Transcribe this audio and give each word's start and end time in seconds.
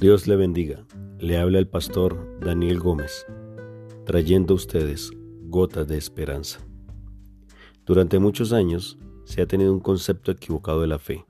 Dios 0.00 0.26
le 0.26 0.34
bendiga. 0.34 0.86
Le 1.18 1.36
habla 1.36 1.58
el 1.58 1.68
pastor 1.68 2.40
Daniel 2.40 2.78
Gómez, 2.78 3.26
trayendo 4.06 4.54
a 4.54 4.56
ustedes 4.56 5.10
gotas 5.42 5.88
de 5.88 5.98
esperanza. 5.98 6.66
Durante 7.84 8.18
muchos 8.18 8.54
años 8.54 8.96
se 9.24 9.42
ha 9.42 9.46
tenido 9.46 9.74
un 9.74 9.80
concepto 9.80 10.32
equivocado 10.32 10.80
de 10.80 10.86
la 10.86 10.98
fe. 10.98 11.26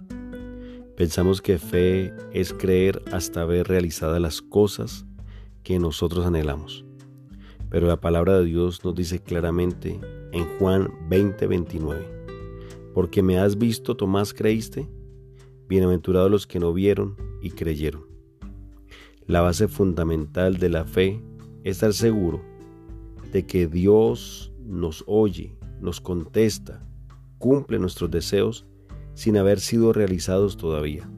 Pensamos 0.97 1.43
que 1.43 1.59
fe 1.59 2.15
es 2.33 2.53
creer 2.53 3.03
hasta 3.11 3.45
ver 3.45 3.67
realizadas 3.67 4.21
las 4.21 4.41
cosas 4.41 5.05
que 5.65 5.81
nosotros 5.81 6.25
anhelamos. 6.25 6.85
Pero 7.71 7.89
la 7.89 8.01
palabra 8.01 8.39
de 8.39 8.45
Dios 8.45 8.85
nos 8.85 8.95
dice 8.95 9.21
claramente 9.21 9.99
en 10.31 10.47
Juan 10.59 10.93
20:29, 11.09 12.07
porque 12.95 13.21
me 13.21 13.37
has 13.37 13.59
visto, 13.59 13.97
Tomás, 13.97 14.33
creíste, 14.33 14.89
bienaventurados 15.67 16.31
los 16.31 16.47
que 16.47 16.61
no 16.61 16.73
vieron 16.73 17.17
y 17.43 17.51
creyeron. 17.51 18.10
La 19.31 19.43
base 19.43 19.69
fundamental 19.69 20.57
de 20.57 20.69
la 20.69 20.85
fe 20.85 21.23
es 21.63 21.77
estar 21.77 21.93
seguro 21.93 22.43
de 23.33 23.47
que 23.47 23.69
Dios 23.69 24.53
nos 24.67 25.05
oye, 25.07 25.57
nos 25.81 26.01
contesta, 26.01 26.85
cumple 27.39 27.79
nuestros 27.79 28.11
deseos 28.11 28.67
sin 29.15 29.37
haber 29.37 29.61
sido 29.61 29.93
realizados 29.93 30.57
todavía. 30.57 31.09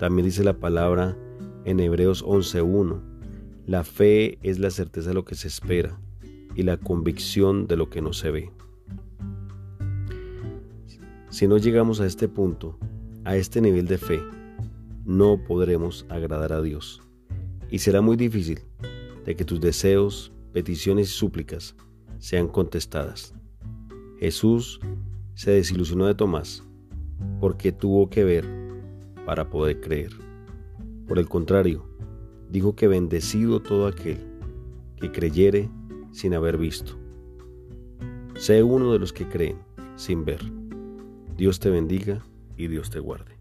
También 0.00 0.26
dice 0.26 0.42
la 0.42 0.58
palabra 0.58 1.16
en 1.64 1.78
Hebreos 1.78 2.24
11.1, 2.24 3.00
la 3.64 3.84
fe 3.84 4.40
es 4.42 4.58
la 4.58 4.70
certeza 4.70 5.10
de 5.10 5.14
lo 5.14 5.24
que 5.24 5.36
se 5.36 5.46
espera 5.46 6.00
y 6.56 6.64
la 6.64 6.78
convicción 6.78 7.68
de 7.68 7.76
lo 7.76 7.90
que 7.90 8.02
no 8.02 8.12
se 8.12 8.32
ve. 8.32 8.50
Si 11.28 11.46
no 11.46 11.58
llegamos 11.58 12.00
a 12.00 12.06
este 12.06 12.26
punto, 12.26 12.76
a 13.22 13.36
este 13.36 13.60
nivel 13.60 13.86
de 13.86 13.98
fe, 13.98 14.20
no 15.04 15.38
podremos 15.46 16.06
agradar 16.08 16.52
a 16.52 16.60
Dios 16.60 17.00
y 17.70 17.78
será 17.78 18.00
muy 18.00 18.16
difícil 18.16 18.60
de 19.24 19.36
que 19.36 19.44
tus 19.44 19.60
deseos, 19.60 20.32
peticiones 20.52 21.08
y 21.08 21.12
súplicas 21.12 21.76
sean 22.18 22.48
contestadas. 22.48 23.34
Jesús 24.18 24.80
se 25.34 25.52
desilusionó 25.52 26.06
de 26.06 26.14
Tomás 26.14 26.62
porque 27.40 27.72
tuvo 27.72 28.10
que 28.10 28.24
ver 28.24 28.46
para 29.24 29.48
poder 29.48 29.80
creer. 29.80 30.12
Por 31.06 31.18
el 31.18 31.28
contrario, 31.28 31.86
dijo 32.50 32.74
que 32.74 32.88
bendecido 32.88 33.60
todo 33.60 33.86
aquel 33.86 34.18
que 34.96 35.10
creyere 35.10 35.70
sin 36.12 36.34
haber 36.34 36.58
visto. 36.58 36.98
Sé 38.36 38.62
uno 38.62 38.92
de 38.92 38.98
los 38.98 39.12
que 39.12 39.28
creen 39.28 39.58
sin 39.96 40.24
ver. 40.24 40.40
Dios 41.36 41.60
te 41.60 41.70
bendiga 41.70 42.22
y 42.56 42.66
Dios 42.66 42.90
te 42.90 43.00
guarde. 43.00 43.39